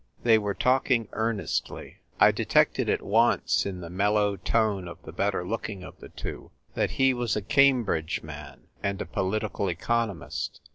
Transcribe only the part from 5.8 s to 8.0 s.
of tlie two that he was a Cam